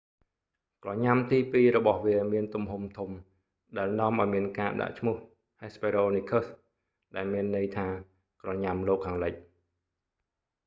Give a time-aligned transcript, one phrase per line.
[0.83, 3.09] ក្រញ៉ាំទីពីររបស់វាមានទំហំធំ
[3.77, 5.15] ដែលនាំឲ្យមានការដាក់ឈ្មោះ
[5.61, 6.45] hesperonychus
[7.15, 7.87] ដែលមានន័យថា
[8.43, 9.33] ក្រញ៉ាំលោកខាងលិច